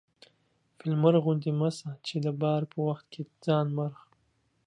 [0.77, 3.97] فيل مرغ غوندي مه سه چې د بار په وخت کې ځان مرغ